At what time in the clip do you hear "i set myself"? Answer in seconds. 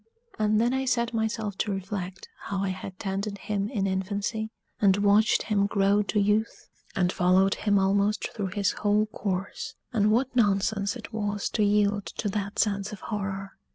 0.73-1.59